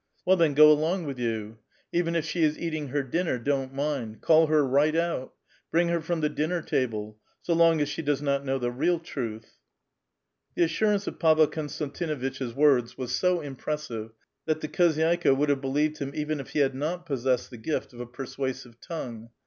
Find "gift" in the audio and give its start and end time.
17.57-17.93